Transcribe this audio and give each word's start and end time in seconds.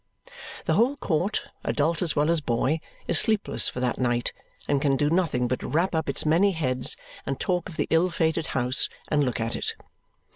The 0.65 0.73
whole 0.73 0.95
court, 0.97 1.43
adult 1.63 2.01
as 2.01 2.15
well 2.15 2.31
as 2.31 2.41
boy, 2.41 2.79
is 3.07 3.19
sleepless 3.19 3.69
for 3.69 3.79
that 3.81 3.99
night, 3.99 4.33
and 4.67 4.81
can 4.81 4.97
do 4.97 5.11
nothing 5.11 5.47
but 5.47 5.61
wrap 5.61 5.93
up 5.93 6.09
its 6.09 6.25
many 6.25 6.53
heads, 6.53 6.97
and 7.23 7.39
talk 7.39 7.69
of 7.69 7.77
the 7.77 7.85
ill 7.91 8.09
fated 8.09 8.47
house, 8.57 8.89
and 9.09 9.23
look 9.23 9.39
at 9.39 9.55
it. 9.55 9.75